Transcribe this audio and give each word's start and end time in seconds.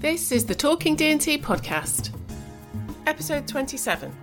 This 0.00 0.30
is 0.30 0.46
the 0.46 0.54
Talking 0.54 0.94
D&T 0.94 1.38
podcast, 1.38 2.16
episode 3.08 3.48
27. 3.48 4.14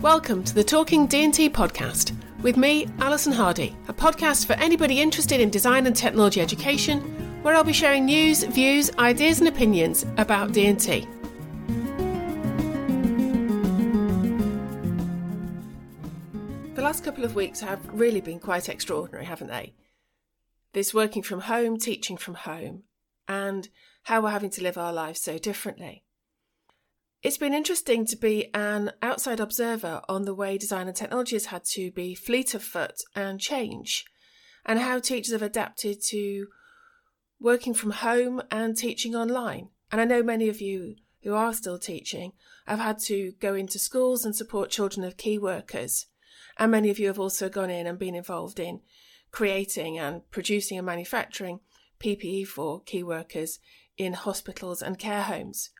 Welcome 0.00 0.42
to 0.42 0.54
the 0.54 0.64
Talking 0.64 1.06
D&T 1.06 1.50
podcast 1.50 2.16
with 2.40 2.56
me, 2.56 2.88
Alison 2.98 3.34
Hardy, 3.34 3.76
a 3.88 3.92
podcast 3.92 4.46
for 4.46 4.54
anybody 4.54 5.02
interested 5.02 5.38
in 5.42 5.50
design 5.50 5.86
and 5.86 5.94
technology 5.94 6.40
education, 6.40 7.00
where 7.42 7.54
I'll 7.54 7.62
be 7.62 7.74
sharing 7.74 8.06
news, 8.06 8.42
views, 8.42 8.90
ideas 8.98 9.40
and 9.40 9.48
opinions 9.50 10.06
about 10.16 10.52
D&T. 10.52 11.06
The 16.74 16.82
last 16.82 17.04
couple 17.04 17.26
of 17.26 17.34
weeks 17.34 17.60
have 17.60 17.86
really 17.92 18.22
been 18.22 18.40
quite 18.40 18.70
extraordinary, 18.70 19.26
haven't 19.26 19.48
they? 19.48 19.74
This 20.72 20.94
working 20.94 21.22
from 21.22 21.40
home, 21.40 21.76
teaching 21.76 22.16
from 22.16 22.34
home, 22.34 22.84
and 23.28 23.68
how 24.04 24.22
we're 24.22 24.30
having 24.30 24.50
to 24.50 24.62
live 24.62 24.78
our 24.78 24.92
lives 24.92 25.20
so 25.20 25.38
differently. 25.38 26.02
It's 27.22 27.36
been 27.36 27.52
interesting 27.52 28.06
to 28.06 28.16
be 28.16 28.48
an 28.54 28.92
outside 29.02 29.40
observer 29.40 30.00
on 30.08 30.22
the 30.22 30.34
way 30.34 30.56
design 30.56 30.86
and 30.86 30.96
technology 30.96 31.36
has 31.36 31.46
had 31.46 31.64
to 31.72 31.90
be 31.90 32.14
fleet 32.14 32.54
of 32.54 32.62
foot 32.62 32.94
and 33.14 33.40
change, 33.40 34.04
and 34.64 34.78
how 34.78 34.98
teachers 34.98 35.32
have 35.32 35.42
adapted 35.42 36.02
to 36.06 36.46
working 37.40 37.74
from 37.74 37.90
home 37.90 38.40
and 38.50 38.76
teaching 38.76 39.14
online. 39.14 39.68
And 39.90 40.00
I 40.00 40.04
know 40.04 40.22
many 40.22 40.48
of 40.48 40.60
you 40.60 40.96
who 41.22 41.34
are 41.34 41.52
still 41.52 41.78
teaching 41.78 42.32
have 42.66 42.78
had 42.78 42.98
to 43.00 43.32
go 43.40 43.54
into 43.54 43.78
schools 43.78 44.24
and 44.24 44.34
support 44.34 44.70
children 44.70 45.04
of 45.04 45.16
key 45.16 45.38
workers. 45.38 46.06
And 46.56 46.70
many 46.70 46.90
of 46.90 46.98
you 46.98 47.08
have 47.08 47.18
also 47.18 47.48
gone 47.48 47.70
in 47.70 47.86
and 47.86 47.98
been 47.98 48.14
involved 48.14 48.60
in 48.60 48.80
creating 49.30 49.98
and 49.98 50.28
producing 50.30 50.78
and 50.78 50.86
manufacturing 50.86 51.60
PPE 52.00 52.46
for 52.46 52.80
key 52.82 53.02
workers 53.02 53.58
in 53.96 54.12
hospitals 54.12 54.82
and 54.82 54.98
care 54.98 55.22
homes, 55.22 55.70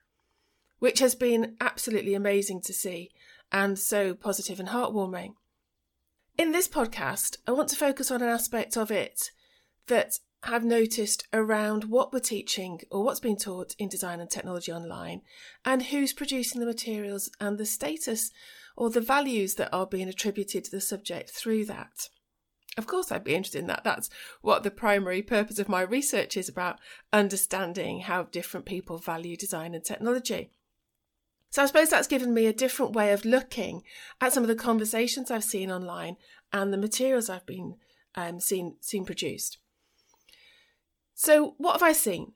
which 0.78 0.98
has 0.98 1.14
been 1.14 1.56
absolutely 1.60 2.14
amazing 2.14 2.60
to 2.62 2.72
see 2.72 3.10
and 3.50 3.78
so 3.78 4.14
positive 4.14 4.60
and 4.60 4.68
heartwarming. 4.68 5.34
In 6.36 6.52
this 6.52 6.68
podcast, 6.68 7.38
I 7.46 7.52
want 7.52 7.68
to 7.70 7.76
focus 7.76 8.10
on 8.10 8.22
an 8.22 8.28
aspect 8.28 8.76
of 8.76 8.90
it 8.90 9.30
that 9.86 10.18
I've 10.42 10.64
noticed 10.64 11.26
around 11.32 11.84
what 11.84 12.12
we're 12.12 12.20
teaching 12.20 12.80
or 12.90 13.02
what's 13.02 13.20
being 13.20 13.36
taught 13.36 13.74
in 13.78 13.88
design 13.88 14.20
and 14.20 14.30
technology 14.30 14.70
online 14.70 15.22
and 15.64 15.82
who's 15.82 16.12
producing 16.12 16.60
the 16.60 16.66
materials 16.66 17.30
and 17.40 17.58
the 17.58 17.66
status 17.66 18.30
or 18.76 18.88
the 18.90 19.00
values 19.00 19.56
that 19.56 19.74
are 19.74 19.86
being 19.86 20.08
attributed 20.08 20.64
to 20.64 20.70
the 20.70 20.80
subject 20.80 21.30
through 21.30 21.64
that. 21.64 22.08
Of 22.78 22.86
course, 22.86 23.10
I'd 23.10 23.24
be 23.24 23.34
interested 23.34 23.58
in 23.58 23.66
that. 23.66 23.82
That's 23.82 24.08
what 24.40 24.62
the 24.62 24.70
primary 24.70 25.20
purpose 25.20 25.58
of 25.58 25.68
my 25.68 25.82
research 25.82 26.36
is 26.36 26.48
about 26.48 26.78
understanding 27.12 28.00
how 28.00 28.22
different 28.22 28.66
people 28.66 28.98
value 28.98 29.36
design 29.36 29.74
and 29.74 29.84
technology. 29.84 30.52
So 31.50 31.62
I 31.62 31.66
suppose 31.66 31.90
that's 31.90 32.06
given 32.06 32.32
me 32.32 32.46
a 32.46 32.52
different 32.52 32.92
way 32.92 33.12
of 33.12 33.24
looking 33.24 33.82
at 34.20 34.32
some 34.32 34.44
of 34.44 34.48
the 34.48 34.54
conversations 34.54 35.30
I've 35.30 35.44
seen 35.44 35.72
online 35.72 36.16
and 36.52 36.72
the 36.72 36.78
materials 36.78 37.28
I've 37.28 37.46
been 37.46 37.74
um, 38.14 38.38
seen 38.38 38.76
seen 38.80 39.04
produced. 39.04 39.58
So 41.14 41.54
what 41.58 41.72
have 41.72 41.82
I 41.82 41.92
seen? 41.92 42.32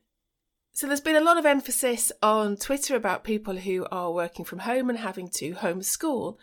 So 0.72 0.86
there's 0.86 1.00
been 1.00 1.16
a 1.16 1.20
lot 1.20 1.38
of 1.38 1.46
emphasis 1.46 2.10
on 2.20 2.56
Twitter 2.56 2.96
about 2.96 3.22
people 3.22 3.58
who 3.58 3.86
are 3.92 4.10
working 4.10 4.44
from 4.44 4.60
home 4.60 4.90
and 4.90 4.98
having 4.98 5.28
to 5.34 5.52
homeschool, 5.52 6.36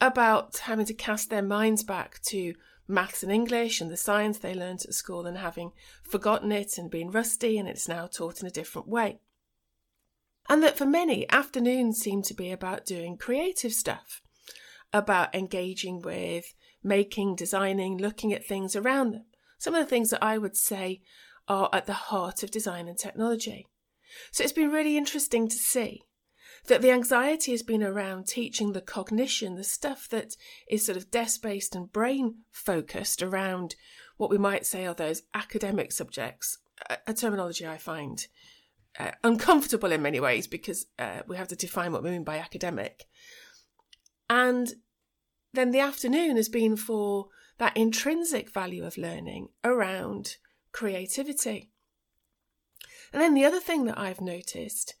about 0.00 0.58
having 0.58 0.86
to 0.86 0.94
cast 0.94 1.30
their 1.30 1.42
minds 1.42 1.84
back 1.84 2.20
to 2.22 2.54
maths 2.88 3.22
and 3.22 3.32
English 3.32 3.80
and 3.80 3.90
the 3.90 3.96
science 3.96 4.38
they 4.38 4.54
learnt 4.54 4.84
at 4.84 4.94
school 4.94 5.26
and 5.26 5.38
having 5.38 5.72
forgotten 6.02 6.52
it 6.52 6.78
and 6.78 6.90
been 6.90 7.10
rusty 7.10 7.58
and 7.58 7.68
it's 7.68 7.88
now 7.88 8.06
taught 8.06 8.40
in 8.40 8.46
a 8.46 8.50
different 8.50 8.88
way. 8.88 9.20
And 10.48 10.62
that 10.62 10.78
for 10.78 10.86
many, 10.86 11.28
afternoons 11.30 11.98
seem 11.98 12.22
to 12.22 12.34
be 12.34 12.52
about 12.52 12.86
doing 12.86 13.16
creative 13.16 13.72
stuff, 13.72 14.22
about 14.92 15.34
engaging 15.34 16.00
with 16.00 16.54
making, 16.84 17.34
designing, 17.34 17.98
looking 17.98 18.32
at 18.32 18.46
things 18.46 18.76
around 18.76 19.12
them. 19.12 19.24
Some 19.58 19.74
of 19.74 19.84
the 19.84 19.90
things 19.90 20.10
that 20.10 20.22
I 20.22 20.38
would 20.38 20.56
say 20.56 21.02
are 21.48 21.68
at 21.72 21.86
the 21.86 21.92
heart 21.92 22.42
of 22.42 22.50
design 22.50 22.86
and 22.86 22.96
technology. 22.96 23.66
So 24.30 24.44
it's 24.44 24.52
been 24.52 24.70
really 24.70 24.96
interesting 24.96 25.48
to 25.48 25.56
see 25.56 26.02
that 26.66 26.82
the 26.82 26.90
anxiety 26.90 27.52
has 27.52 27.62
been 27.62 27.82
around 27.82 28.26
teaching 28.26 28.72
the 28.72 28.80
cognition, 28.80 29.54
the 29.54 29.64
stuff 29.64 30.08
that 30.08 30.36
is 30.68 30.84
sort 30.84 30.96
of 30.96 31.10
desk 31.10 31.42
based 31.42 31.74
and 31.74 31.92
brain 31.92 32.36
focused 32.50 33.22
around 33.22 33.76
what 34.16 34.30
we 34.30 34.38
might 34.38 34.66
say 34.66 34.86
are 34.86 34.94
those 34.94 35.22
academic 35.34 35.92
subjects, 35.92 36.58
a, 36.88 36.98
a 37.08 37.14
terminology 37.14 37.66
I 37.66 37.78
find 37.78 38.26
uh, 38.98 39.12
uncomfortable 39.22 39.92
in 39.92 40.02
many 40.02 40.20
ways 40.20 40.46
because 40.46 40.86
uh, 40.98 41.20
we 41.26 41.36
have 41.36 41.48
to 41.48 41.56
define 41.56 41.92
what 41.92 42.02
we 42.02 42.10
mean 42.10 42.24
by 42.24 42.38
academic. 42.38 43.04
And 44.28 44.72
then 45.52 45.70
the 45.70 45.80
afternoon 45.80 46.36
has 46.36 46.48
been 46.48 46.76
for 46.76 47.28
that 47.58 47.76
intrinsic 47.76 48.52
value 48.52 48.84
of 48.84 48.98
learning 48.98 49.48
around 49.64 50.36
creativity. 50.72 51.70
And 53.12 53.22
then 53.22 53.34
the 53.34 53.44
other 53.44 53.60
thing 53.60 53.84
that 53.86 53.98
I've 53.98 54.20
noticed 54.20 54.94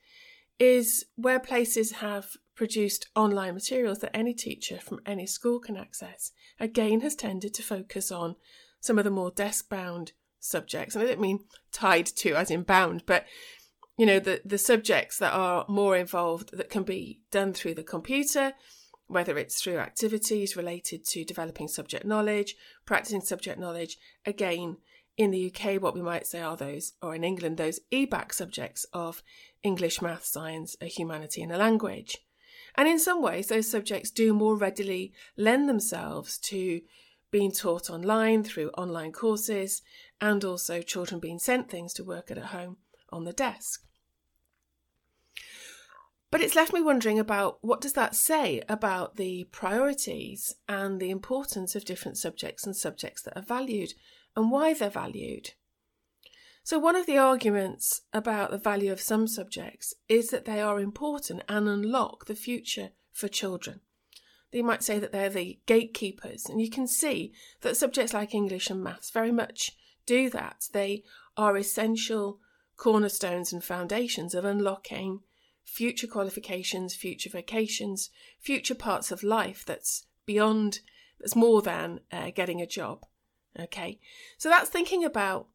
is 0.58 1.04
where 1.16 1.40
places 1.40 1.92
have 1.92 2.36
produced 2.54 3.08
online 3.14 3.54
materials 3.54 3.98
that 3.98 4.16
any 4.16 4.32
teacher 4.32 4.78
from 4.78 5.00
any 5.04 5.26
school 5.26 5.60
can 5.60 5.76
access, 5.76 6.32
again 6.58 7.00
has 7.00 7.14
tended 7.14 7.52
to 7.54 7.62
focus 7.62 8.10
on 8.10 8.36
some 8.80 8.98
of 8.98 9.04
the 9.04 9.10
more 9.10 9.30
desk 9.30 9.68
bound 9.68 10.12
subjects. 10.40 10.94
And 10.94 11.04
I 11.04 11.08
don't 11.08 11.20
mean 11.20 11.40
tied 11.72 12.06
to 12.06 12.34
as 12.34 12.50
in 12.50 12.62
bound, 12.62 13.02
but 13.06 13.26
you 13.98 14.04
know, 14.04 14.18
the, 14.18 14.42
the 14.44 14.58
subjects 14.58 15.18
that 15.18 15.32
are 15.32 15.64
more 15.68 15.96
involved 15.96 16.56
that 16.56 16.70
can 16.70 16.82
be 16.82 17.20
done 17.30 17.52
through 17.52 17.74
the 17.74 17.82
computer, 17.82 18.52
whether 19.06 19.38
it's 19.38 19.60
through 19.60 19.78
activities 19.78 20.56
related 20.56 21.04
to 21.06 21.24
developing 21.24 21.68
subject 21.68 22.04
knowledge, 22.04 22.56
practicing 22.84 23.22
subject 23.22 23.58
knowledge, 23.58 23.96
again, 24.26 24.76
in 25.16 25.30
the 25.30 25.52
UK, 25.52 25.80
what 25.80 25.94
we 25.94 26.02
might 26.02 26.26
say 26.26 26.40
are 26.40 26.56
those, 26.56 26.92
or 27.00 27.14
in 27.14 27.24
England, 27.24 27.56
those 27.56 27.80
EBacc 27.92 28.32
subjects 28.32 28.84
of 28.92 29.22
English, 29.62 30.02
math, 30.02 30.24
science, 30.24 30.76
a 30.80 30.86
humanity, 30.86 31.42
and 31.42 31.52
a 31.52 31.56
language. 31.56 32.18
And 32.74 32.86
in 32.86 32.98
some 32.98 33.22
ways, 33.22 33.48
those 33.48 33.70
subjects 33.70 34.10
do 34.10 34.34
more 34.34 34.56
readily 34.56 35.12
lend 35.36 35.68
themselves 35.68 36.38
to 36.40 36.82
being 37.30 37.50
taught 37.50 37.90
online 37.90 38.44
through 38.44 38.70
online 38.70 39.12
courses 39.12 39.82
and 40.20 40.44
also 40.44 40.82
children 40.82 41.20
being 41.20 41.38
sent 41.38 41.70
things 41.70 41.92
to 41.94 42.04
work 42.04 42.30
at, 42.30 42.38
at 42.38 42.46
home 42.46 42.76
on 43.10 43.24
the 43.24 43.32
desk. 43.32 43.82
But 46.30 46.40
it's 46.40 46.56
left 46.56 46.72
me 46.72 46.82
wondering 46.82 47.18
about 47.18 47.58
what 47.62 47.80
does 47.80 47.94
that 47.94 48.14
say 48.14 48.62
about 48.68 49.16
the 49.16 49.44
priorities 49.52 50.54
and 50.68 51.00
the 51.00 51.10
importance 51.10 51.74
of 51.74 51.84
different 51.84 52.18
subjects 52.18 52.66
and 52.66 52.76
subjects 52.76 53.22
that 53.22 53.36
are 53.36 53.42
valued 53.42 53.94
and 54.36 54.50
why 54.50 54.74
they're 54.74 54.90
valued. 54.90 55.52
So, 56.62 56.78
one 56.78 56.96
of 56.96 57.06
the 57.06 57.16
arguments 57.16 58.02
about 58.12 58.50
the 58.50 58.58
value 58.58 58.90
of 58.92 59.00
some 59.00 59.28
subjects 59.28 59.94
is 60.08 60.30
that 60.30 60.44
they 60.44 60.60
are 60.60 60.80
important 60.80 61.42
and 61.48 61.68
unlock 61.68 62.26
the 62.26 62.34
future 62.34 62.90
for 63.12 63.28
children. 63.28 63.80
They 64.52 64.62
might 64.62 64.82
say 64.82 64.98
that 64.98 65.12
they're 65.12 65.30
the 65.30 65.60
gatekeepers, 65.66 66.46
and 66.46 66.60
you 66.60 66.70
can 66.70 66.86
see 66.86 67.32
that 67.60 67.76
subjects 67.76 68.12
like 68.12 68.34
English 68.34 68.68
and 68.68 68.82
maths 68.82 69.10
very 69.10 69.32
much 69.32 69.76
do 70.06 70.28
that. 70.30 70.68
They 70.72 71.04
are 71.36 71.56
essential 71.56 72.40
cornerstones 72.76 73.52
and 73.52 73.62
foundations 73.62 74.34
of 74.34 74.44
unlocking 74.44 75.20
future 75.64 76.06
qualifications, 76.06 76.94
future 76.94 77.30
vocations, 77.30 78.10
future 78.40 78.74
parts 78.74 79.10
of 79.10 79.22
life 79.22 79.64
that's 79.66 80.06
beyond, 80.24 80.80
that's 81.20 81.36
more 81.36 81.62
than 81.62 82.00
uh, 82.12 82.30
getting 82.30 82.60
a 82.60 82.66
job. 82.66 83.04
Okay, 83.58 83.98
so 84.36 84.48
that's 84.48 84.68
thinking 84.68 85.04
about 85.04 85.48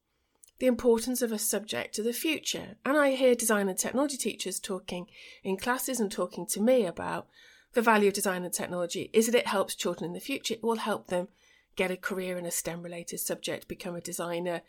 the 0.59 0.67
importance 0.67 1.21
of 1.21 1.31
a 1.31 1.39
subject 1.39 1.95
to 1.95 2.03
the 2.03 2.13
future. 2.13 2.75
And 2.85 2.95
I 2.97 3.11
hear 3.11 3.33
design 3.33 3.67
and 3.67 3.77
technology 3.77 4.17
teachers 4.17 4.59
talking 4.59 5.07
in 5.43 5.57
classes 5.57 5.99
and 5.99 6.11
talking 6.11 6.45
to 6.47 6.61
me 6.61 6.85
about 6.85 7.27
the 7.73 7.81
value 7.81 8.09
of 8.09 8.13
design 8.13 8.43
and 8.43 8.53
technology 8.53 9.09
is 9.13 9.27
that 9.27 9.37
it 9.37 9.47
helps 9.47 9.75
children 9.75 10.09
in 10.09 10.13
the 10.13 10.19
future. 10.19 10.53
It 10.53 10.63
will 10.63 10.77
help 10.77 11.07
them 11.07 11.29
get 11.75 11.91
a 11.91 11.97
career 11.97 12.37
in 12.37 12.45
a 12.45 12.51
STEM 12.51 12.83
related 12.83 13.19
subject, 13.19 13.67
become 13.67 13.95
a 13.95 14.01
designer, 14.01 14.61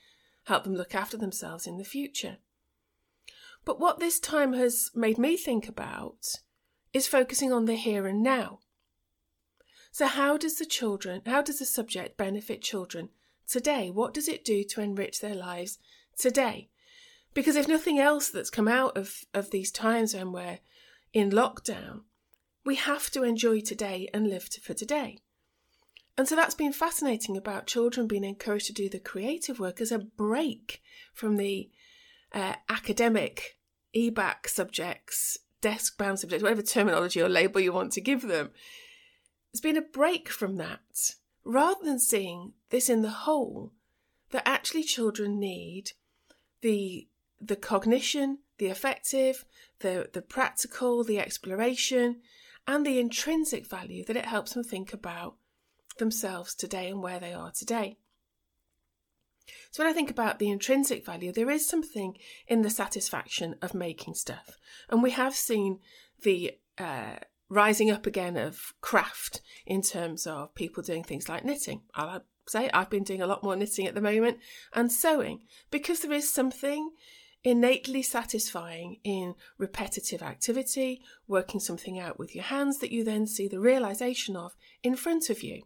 help 0.44 0.64
them 0.64 0.74
look 0.74 0.94
after 0.94 1.16
themselves 1.16 1.66
in 1.66 1.78
the 1.78 1.84
future. 1.84 2.38
But 3.64 3.78
what 3.78 4.00
this 4.00 4.18
time 4.18 4.54
has 4.54 4.90
made 4.94 5.18
me 5.18 5.36
think 5.36 5.68
about 5.68 6.36
is 6.92 7.06
focusing 7.06 7.52
on 7.52 7.66
the 7.66 7.74
here 7.74 8.06
and 8.06 8.22
now. 8.22 8.60
So 9.90 10.06
how 10.06 10.36
does 10.36 10.56
the 10.56 10.64
children, 10.64 11.22
how 11.26 11.42
does 11.42 11.58
the 11.58 11.66
subject 11.66 12.16
benefit 12.16 12.62
children 12.62 13.10
today? 13.46 13.90
What 13.90 14.14
does 14.14 14.28
it 14.28 14.44
do 14.44 14.64
to 14.64 14.80
enrich 14.80 15.20
their 15.20 15.34
lives 15.34 15.78
today? 16.16 16.68
Because 17.34 17.56
if 17.56 17.68
nothing 17.68 17.98
else 17.98 18.28
that's 18.28 18.50
come 18.50 18.68
out 18.68 18.96
of, 18.96 19.24
of 19.32 19.50
these 19.50 19.70
times 19.70 20.14
when 20.14 20.32
we're 20.32 20.58
in 21.12 21.30
lockdown, 21.30 22.02
we 22.64 22.76
have 22.76 23.10
to 23.10 23.22
enjoy 23.22 23.60
today 23.60 24.08
and 24.12 24.28
live 24.28 24.48
for 24.62 24.74
today. 24.74 25.18
And 26.16 26.28
so 26.28 26.36
that's 26.36 26.54
been 26.54 26.72
fascinating 26.72 27.36
about 27.36 27.66
children 27.66 28.06
being 28.06 28.24
encouraged 28.24 28.66
to 28.66 28.72
do 28.72 28.88
the 28.88 28.98
creative 28.98 29.58
work 29.58 29.80
as 29.80 29.90
a 29.90 29.98
break 29.98 30.82
from 31.14 31.36
the 31.36 31.70
uh, 32.32 32.54
academic 32.68 33.56
EBacc 33.94 34.46
subjects, 34.46 35.38
desk 35.60 35.96
bound 35.96 36.18
subjects, 36.18 36.42
whatever 36.42 36.62
terminology 36.62 37.20
or 37.20 37.28
label 37.28 37.60
you 37.60 37.72
want 37.72 37.92
to 37.92 38.00
give 38.00 38.22
them. 38.22 38.50
It's 39.52 39.60
been 39.60 39.76
a 39.76 39.82
break 39.82 40.28
from 40.28 40.56
that 40.56 41.14
rather 41.44 41.84
than 41.84 41.98
seeing 41.98 42.52
this 42.72 42.88
in 42.90 43.02
the 43.02 43.10
whole, 43.10 43.72
that 44.30 44.48
actually 44.48 44.82
children 44.82 45.38
need 45.38 45.92
the 46.62 47.06
the 47.40 47.56
cognition, 47.56 48.38
the 48.58 48.68
affective, 48.68 49.44
the 49.80 50.08
the 50.12 50.22
practical, 50.22 51.04
the 51.04 51.20
exploration, 51.20 52.20
and 52.66 52.84
the 52.84 52.98
intrinsic 52.98 53.68
value 53.68 54.04
that 54.06 54.16
it 54.16 54.24
helps 54.24 54.54
them 54.54 54.64
think 54.64 54.92
about 54.92 55.36
themselves 55.98 56.54
today 56.54 56.88
and 56.88 57.02
where 57.02 57.20
they 57.20 57.34
are 57.34 57.52
today. 57.52 57.98
So 59.70 59.82
when 59.82 59.90
I 59.90 59.94
think 59.94 60.10
about 60.10 60.38
the 60.38 60.50
intrinsic 60.50 61.04
value, 61.04 61.32
there 61.32 61.50
is 61.50 61.68
something 61.68 62.16
in 62.46 62.62
the 62.62 62.70
satisfaction 62.70 63.56
of 63.60 63.74
making 63.74 64.14
stuff, 64.14 64.56
and 64.88 65.02
we 65.02 65.10
have 65.10 65.34
seen 65.34 65.80
the 66.22 66.52
uh, 66.78 67.16
rising 67.50 67.90
up 67.90 68.06
again 68.06 68.38
of 68.38 68.72
craft 68.80 69.42
in 69.66 69.82
terms 69.82 70.26
of 70.26 70.54
people 70.54 70.82
doing 70.82 71.04
things 71.04 71.28
like 71.28 71.44
knitting. 71.44 71.82
I'll 71.94 72.24
say 72.46 72.70
I've 72.72 72.90
been 72.90 73.04
doing 73.04 73.22
a 73.22 73.26
lot 73.26 73.42
more 73.42 73.56
knitting 73.56 73.86
at 73.86 73.94
the 73.94 74.00
moment 74.00 74.38
and 74.72 74.90
sewing 74.90 75.40
because 75.70 76.00
there 76.00 76.12
is 76.12 76.32
something 76.32 76.90
innately 77.44 78.02
satisfying 78.02 78.98
in 79.04 79.34
repetitive 79.58 80.22
activity, 80.22 81.02
working 81.26 81.60
something 81.60 81.98
out 81.98 82.18
with 82.18 82.34
your 82.34 82.44
hands 82.44 82.78
that 82.78 82.92
you 82.92 83.04
then 83.04 83.26
see 83.26 83.48
the 83.48 83.60
realization 83.60 84.36
of 84.36 84.54
in 84.82 84.94
front 84.94 85.28
of 85.28 85.42
you. 85.42 85.62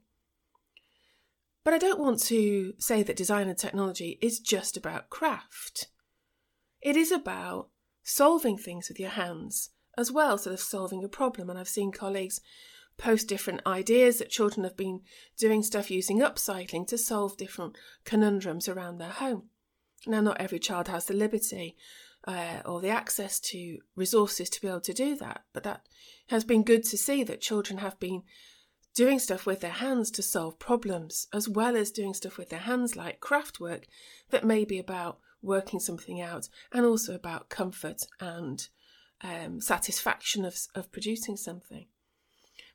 But 1.64 1.75
I 1.75 1.78
don't 1.78 2.00
want 2.00 2.20
to 2.25 2.75
say 2.78 3.02
that 3.02 3.17
design 3.17 3.49
and 3.49 3.58
technology 3.58 4.19
is 4.23 4.38
just 4.38 4.76
about 4.76 5.11
craft. 5.11 5.88
It 6.81 6.96
is 6.96 7.11
about 7.11 7.70
solving 8.05 8.56
things 8.56 8.88
with 8.88 9.00
your 9.00 9.11
hands 9.11 9.70
as 9.99 10.12
well, 10.12 10.38
sort 10.38 10.55
of 10.55 10.61
solving 10.61 11.02
a 11.02 11.08
problem. 11.08 11.50
And 11.50 11.58
I've 11.58 11.69
seen 11.69 11.90
colleagues 11.90 12.40
post 12.99 13.29
different 13.29 13.61
ideas 13.67 14.19
that 14.19 14.31
children 14.31 14.65
have 14.65 14.77
been 14.77 15.01
doing 15.39 15.63
stuff 15.63 15.91
using 15.91 16.21
upcycling 16.21 16.87
to 16.87 16.99
solve 16.99 17.37
different 17.37 17.77
conundrums 18.05 18.69
around 18.69 18.99
their 18.99 19.11
home. 19.11 19.51
Now, 20.07 20.21
not 20.21 20.41
every 20.41 20.59
child 20.59 20.89
has 20.89 21.07
the 21.07 21.15
liberty 21.15 21.77
uh, 22.27 22.61
or 22.65 22.81
the 22.81 22.89
access 22.89 23.39
to 23.41 23.79
resources 23.95 24.49
to 24.51 24.61
be 24.61 24.69
able 24.69 24.81
to 24.81 24.93
do 24.93 25.17
that, 25.17 25.45
but 25.53 25.63
that 25.65 25.87
has 26.29 26.45
been 26.45 26.65
good 26.65 26.85
to 26.85 26.97
see 26.97 27.23
that 27.25 27.41
children 27.41 27.79
have 27.79 27.99
been 28.01 28.23
doing 28.95 29.19
stuff 29.19 29.45
with 29.45 29.61
their 29.61 29.71
hands 29.71 30.11
to 30.11 30.23
solve 30.23 30.59
problems, 30.59 31.29
as 31.33 31.49
well 31.49 31.77
as 31.77 31.91
doing 31.91 32.15
stuff 32.15 32.39
with 32.39 32.49
their 32.49 32.61
hands 32.61 32.97
like 32.97 33.21
craft 33.21 33.61
work 33.61 33.87
that 34.31 34.45
may 34.45 34.65
be 34.65 34.79
about 34.79 35.19
working 35.43 35.79
something 35.79 36.21
out 36.21 36.49
and 36.73 36.87
also 36.87 37.15
about 37.15 37.51
comfort 37.51 38.03
and 38.21 38.69
um, 39.23 39.61
satisfaction 39.61 40.45
of, 40.45 40.57
of 40.75 40.91
producing 40.91 41.37
something. 41.37 41.87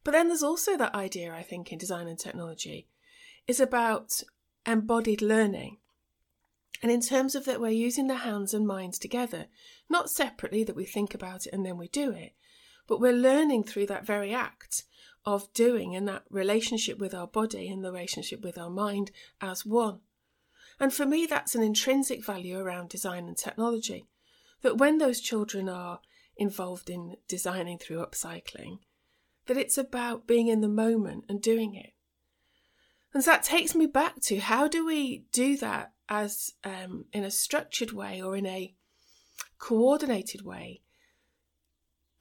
But 0.04 0.12
then 0.12 0.28
there's 0.28 0.44
also 0.44 0.78
that 0.78 0.96
idea, 0.96 1.34
I 1.34 1.44
think, 1.44 1.72
in 1.72 1.78
design 1.78 2.08
and 2.08 2.18
technology, 2.18 2.88
is 3.48 3.60
about 3.60 4.22
embodied 4.66 5.22
learning. 5.22 5.78
And 6.82 6.92
in 6.92 7.02
terms 7.02 7.36
of 7.36 7.46
that, 7.46 7.62
we're 7.62 7.70
using 7.70 8.08
the 8.08 8.18
hands 8.18 8.54
and 8.54 8.66
minds 8.66 8.98
together, 8.98 9.48
not 9.90 10.10
separately 10.10 10.64
that 10.64 10.76
we 10.76 10.86
think 10.86 11.14
about 11.14 11.46
it 11.46 11.54
and 11.54 11.66
then 11.66 11.78
we 11.78 11.88
do 11.88 12.12
it, 12.12 12.34
but 12.88 13.00
we're 13.00 13.14
learning 13.14 13.64
through 13.64 13.86
that 13.88 14.06
very 14.06 14.34
act 14.34 14.84
of 15.26 15.54
doing 15.54 15.96
and 15.96 16.08
that 16.08 16.24
relationship 16.32 16.98
with 16.98 17.14
our 17.14 17.28
body 17.28 17.70
and 17.70 17.84
the 17.84 17.92
relationship 17.92 18.42
with 18.42 18.58
our 18.58 18.72
mind 18.72 19.12
as 19.40 19.66
one. 19.66 20.00
And 20.80 20.92
for 20.92 21.06
me, 21.06 21.28
that's 21.28 21.54
an 21.54 21.62
intrinsic 21.62 22.26
value 22.26 22.58
around 22.58 22.90
design 22.90 23.28
and 23.28 23.38
technology. 23.38 24.08
That 24.64 24.78
when 24.78 24.98
those 24.98 25.22
children 25.22 25.70
are 25.70 26.00
involved 26.38 26.90
in 26.90 27.18
designing 27.28 27.78
through 27.78 28.04
upcycling, 28.04 28.80
that 29.54 29.60
it's 29.60 29.78
about 29.78 30.28
being 30.28 30.48
in 30.48 30.62
the 30.62 30.70
moment 30.70 31.26
and 31.28 31.42
doing 31.42 31.76
it. 31.76 31.92
And 33.14 33.24
so 33.24 33.32
that 33.32 33.44
takes 33.44 33.76
me 33.76 33.86
back 33.86 34.22
to 34.22 34.40
how 34.40 34.68
do 34.68 34.86
we 34.86 35.26
do 35.34 35.58
that 35.58 35.92
as 36.08 36.54
um, 36.64 37.06
in 37.12 37.24
a 37.24 37.32
structured 37.32 37.92
way 37.92 38.22
or 38.22 38.38
in 38.38 38.46
a 38.46 38.74
coordinated 39.60 40.46
way 40.46 40.82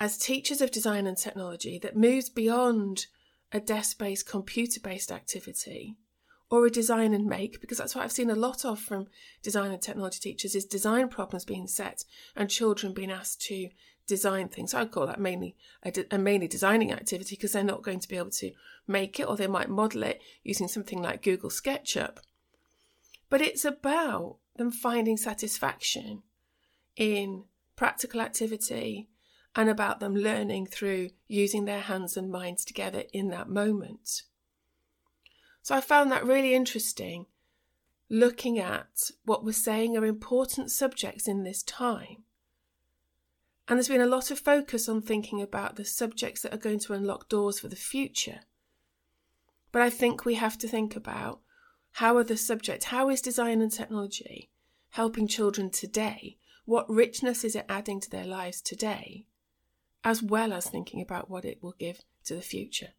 as 0.00 0.18
teachers 0.18 0.60
of 0.60 0.70
design 0.70 1.06
and 1.06 1.16
technology 1.16 1.78
that 1.78 1.96
moves 1.96 2.28
beyond 2.28 3.06
a 3.52 3.60
desk 3.60 3.98
based, 3.98 4.26
computer 4.26 4.80
based 4.80 5.12
activity 5.12 5.96
or 6.50 6.66
a 6.66 6.70
design 6.70 7.14
and 7.14 7.26
make, 7.26 7.60
because 7.60 7.78
that's 7.78 7.94
what 7.94 8.02
I've 8.02 8.10
seen 8.10 8.30
a 8.30 8.34
lot 8.34 8.64
of 8.64 8.80
from 8.80 9.06
design 9.42 9.70
and 9.70 9.80
technology 9.80 10.18
teachers 10.18 10.56
is 10.56 10.64
design 10.64 11.08
problems 11.08 11.44
being 11.44 11.68
set 11.68 12.04
and 12.34 12.50
children 12.50 12.92
being 12.92 13.10
asked 13.10 13.40
to 13.42 13.68
design 14.10 14.48
things. 14.48 14.72
So 14.72 14.78
I 14.78 14.84
call 14.84 15.06
that 15.06 15.20
mainly 15.20 15.56
a, 15.82 15.90
de- 15.90 16.14
a 16.14 16.18
mainly 16.18 16.48
designing 16.48 16.92
activity 16.92 17.36
because 17.36 17.52
they're 17.52 17.64
not 17.64 17.82
going 17.82 18.00
to 18.00 18.08
be 18.08 18.16
able 18.16 18.30
to 18.32 18.50
make 18.86 19.18
it 19.18 19.28
or 19.28 19.36
they 19.36 19.46
might 19.46 19.70
model 19.70 20.02
it 20.02 20.20
using 20.42 20.68
something 20.68 21.00
like 21.00 21.22
Google 21.22 21.48
SketchUp. 21.48 22.18
But 23.30 23.40
it's 23.40 23.64
about 23.64 24.36
them 24.56 24.70
finding 24.70 25.16
satisfaction 25.16 26.22
in 26.96 27.44
practical 27.76 28.20
activity 28.20 29.08
and 29.54 29.70
about 29.70 30.00
them 30.00 30.14
learning 30.14 30.66
through 30.66 31.10
using 31.28 31.64
their 31.64 31.80
hands 31.80 32.16
and 32.16 32.30
minds 32.30 32.64
together 32.64 33.04
in 33.12 33.30
that 33.30 33.48
moment. 33.48 34.22
So 35.62 35.74
I 35.74 35.80
found 35.80 36.10
that 36.10 36.26
really 36.26 36.54
interesting 36.54 37.26
looking 38.08 38.58
at 38.58 39.10
what 39.24 39.44
we're 39.44 39.52
saying 39.52 39.96
are 39.96 40.04
important 40.04 40.72
subjects 40.72 41.28
in 41.28 41.44
this 41.44 41.62
time 41.62 42.24
and 43.70 43.78
there's 43.78 43.86
been 43.86 44.00
a 44.00 44.06
lot 44.06 44.32
of 44.32 44.40
focus 44.40 44.88
on 44.88 45.00
thinking 45.00 45.40
about 45.40 45.76
the 45.76 45.84
subjects 45.84 46.42
that 46.42 46.52
are 46.52 46.58
going 46.58 46.80
to 46.80 46.92
unlock 46.92 47.28
doors 47.28 47.60
for 47.60 47.68
the 47.68 47.76
future. 47.76 48.40
But 49.70 49.80
I 49.80 49.90
think 49.90 50.24
we 50.24 50.34
have 50.34 50.58
to 50.58 50.66
think 50.66 50.96
about 50.96 51.38
how 51.92 52.16
are 52.16 52.24
the 52.24 52.36
subjects, 52.36 52.86
how 52.86 53.10
is 53.10 53.20
design 53.20 53.62
and 53.62 53.70
technology 53.70 54.50
helping 54.90 55.28
children 55.28 55.70
today? 55.70 56.36
What 56.64 56.90
richness 56.90 57.44
is 57.44 57.54
it 57.54 57.64
adding 57.68 58.00
to 58.00 58.10
their 58.10 58.24
lives 58.24 58.60
today? 58.60 59.26
As 60.02 60.20
well 60.20 60.52
as 60.52 60.68
thinking 60.68 61.00
about 61.00 61.30
what 61.30 61.44
it 61.44 61.62
will 61.62 61.76
give 61.78 62.00
to 62.24 62.34
the 62.34 62.42
future. 62.42 62.94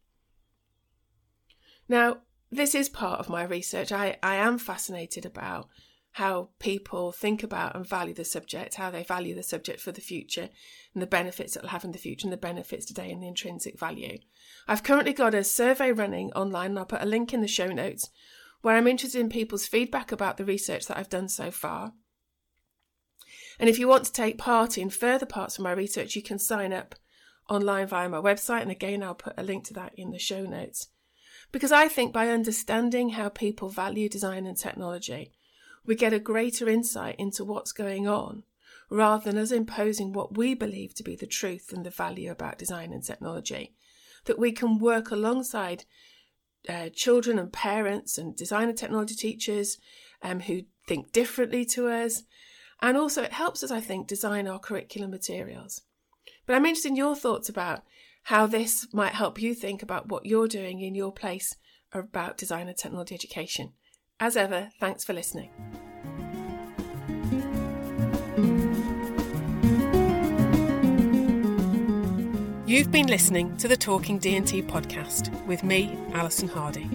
Now, 1.86 2.22
this 2.50 2.74
is 2.74 2.88
part 2.88 3.20
of 3.20 3.28
my 3.28 3.42
research. 3.42 3.92
I, 3.92 4.16
I 4.22 4.36
am 4.36 4.56
fascinated 4.56 5.26
about 5.26 5.68
how 6.12 6.50
people 6.58 7.10
think 7.10 7.42
about 7.42 7.74
and 7.74 7.86
value 7.86 8.12
the 8.12 8.24
subject, 8.24 8.74
how 8.74 8.90
they 8.90 9.02
value 9.02 9.34
the 9.34 9.42
subject 9.42 9.80
for 9.80 9.92
the 9.92 10.00
future, 10.00 10.50
and 10.92 11.02
the 11.02 11.06
benefits 11.06 11.56
it'll 11.56 11.70
have 11.70 11.84
in 11.84 11.92
the 11.92 11.98
future, 11.98 12.26
and 12.26 12.32
the 12.32 12.36
benefits 12.36 12.84
today, 12.84 13.10
and 13.10 13.22
the 13.22 13.28
intrinsic 13.28 13.78
value. 13.78 14.18
I've 14.68 14.82
currently 14.82 15.14
got 15.14 15.34
a 15.34 15.42
survey 15.42 15.90
running 15.90 16.30
online, 16.32 16.70
and 16.70 16.78
I'll 16.78 16.84
put 16.84 17.02
a 17.02 17.06
link 17.06 17.32
in 17.32 17.40
the 17.40 17.48
show 17.48 17.68
notes 17.68 18.10
where 18.60 18.76
I'm 18.76 18.86
interested 18.86 19.20
in 19.20 19.28
people's 19.28 19.66
feedback 19.66 20.12
about 20.12 20.36
the 20.36 20.44
research 20.44 20.86
that 20.86 20.98
I've 20.98 21.08
done 21.08 21.28
so 21.28 21.50
far. 21.50 21.92
And 23.58 23.68
if 23.68 23.78
you 23.78 23.88
want 23.88 24.04
to 24.04 24.12
take 24.12 24.38
part 24.38 24.78
in 24.78 24.90
further 24.90 25.26
parts 25.26 25.58
of 25.58 25.64
my 25.64 25.72
research, 25.72 26.16
you 26.16 26.22
can 26.22 26.38
sign 26.38 26.72
up 26.72 26.94
online 27.48 27.86
via 27.86 28.08
my 28.08 28.18
website. 28.18 28.62
And 28.62 28.70
again, 28.70 29.02
I'll 29.02 29.14
put 29.14 29.34
a 29.36 29.42
link 29.42 29.64
to 29.64 29.74
that 29.74 29.92
in 29.96 30.10
the 30.10 30.18
show 30.18 30.44
notes. 30.44 30.88
Because 31.50 31.72
I 31.72 31.88
think 31.88 32.12
by 32.12 32.28
understanding 32.28 33.10
how 33.10 33.28
people 33.28 33.68
value 33.68 34.08
design 34.08 34.46
and 34.46 34.56
technology, 34.56 35.32
we 35.86 35.94
get 35.94 36.12
a 36.12 36.18
greater 36.18 36.68
insight 36.68 37.16
into 37.18 37.44
what's 37.44 37.72
going 37.72 38.06
on 38.06 38.44
rather 38.90 39.24
than 39.24 39.40
us 39.40 39.50
imposing 39.50 40.12
what 40.12 40.36
we 40.36 40.54
believe 40.54 40.94
to 40.94 41.02
be 41.02 41.16
the 41.16 41.26
truth 41.26 41.72
and 41.72 41.84
the 41.84 41.90
value 41.90 42.30
about 42.30 42.58
design 42.58 42.92
and 42.92 43.02
technology. 43.02 43.74
That 44.26 44.38
we 44.38 44.52
can 44.52 44.78
work 44.78 45.10
alongside 45.10 45.84
uh, 46.68 46.90
children 46.94 47.38
and 47.38 47.52
parents 47.52 48.18
and 48.18 48.36
design 48.36 48.68
and 48.68 48.76
technology 48.76 49.14
teachers 49.14 49.78
um, 50.22 50.40
who 50.40 50.62
think 50.86 51.10
differently 51.12 51.64
to 51.64 51.88
us. 51.88 52.22
And 52.80 52.96
also, 52.96 53.22
it 53.22 53.32
helps 53.32 53.62
us, 53.62 53.70
I 53.70 53.80
think, 53.80 54.06
design 54.06 54.46
our 54.46 54.58
curriculum 54.58 55.10
materials. 55.10 55.82
But 56.46 56.56
I'm 56.56 56.66
interested 56.66 56.88
in 56.88 56.96
your 56.96 57.16
thoughts 57.16 57.48
about 57.48 57.82
how 58.24 58.46
this 58.46 58.86
might 58.92 59.14
help 59.14 59.40
you 59.40 59.54
think 59.54 59.82
about 59.82 60.08
what 60.08 60.26
you're 60.26 60.48
doing 60.48 60.80
in 60.80 60.94
your 60.94 61.12
place 61.12 61.56
about 61.92 62.36
design 62.36 62.68
and 62.68 62.76
technology 62.76 63.14
education. 63.14 63.72
As 64.20 64.36
ever, 64.36 64.68
thanks 64.78 65.02
for 65.02 65.12
listening. 65.12 65.50
You've 72.72 72.90
been 72.90 73.08
listening 73.08 73.54
to 73.58 73.68
the 73.68 73.76
Talking 73.76 74.16
D&T 74.16 74.62
podcast 74.62 75.30
with 75.44 75.62
me, 75.62 75.94
Alison 76.14 76.48
Hardy. 76.48 76.88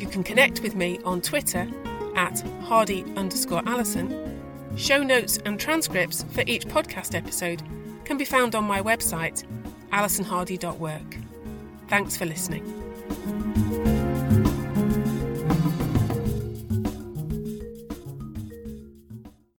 You 0.00 0.06
can 0.06 0.24
connect 0.24 0.62
with 0.62 0.74
me 0.74 0.98
on 1.04 1.20
Twitter 1.20 1.68
at 2.16 2.40
Hardy 2.62 3.04
underscore 3.14 3.60
Alison. 3.66 4.40
Show 4.78 5.02
notes 5.02 5.38
and 5.44 5.60
transcripts 5.60 6.22
for 6.30 6.42
each 6.46 6.64
podcast 6.66 7.14
episode 7.14 7.62
can 8.06 8.16
be 8.16 8.24
found 8.24 8.54
on 8.54 8.64
my 8.64 8.80
website, 8.80 9.44
alisonhardy.work. 9.92 11.18
Thanks 11.88 12.16
for 12.16 12.24
listening. 12.24 12.83